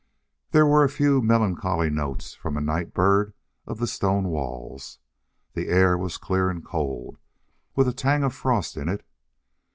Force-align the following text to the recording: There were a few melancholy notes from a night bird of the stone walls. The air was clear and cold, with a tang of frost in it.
There 0.49 0.65
were 0.65 0.83
a 0.83 0.89
few 0.89 1.21
melancholy 1.21 1.91
notes 1.91 2.33
from 2.33 2.57
a 2.57 2.59
night 2.59 2.91
bird 2.91 3.35
of 3.67 3.77
the 3.77 3.85
stone 3.85 4.29
walls. 4.29 4.97
The 5.53 5.67
air 5.67 5.95
was 5.95 6.17
clear 6.17 6.49
and 6.49 6.65
cold, 6.65 7.19
with 7.75 7.87
a 7.87 7.93
tang 7.93 8.23
of 8.23 8.33
frost 8.33 8.77
in 8.77 8.89
it. 8.89 9.05